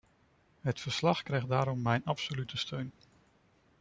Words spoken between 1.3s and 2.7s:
daarom mijn absolute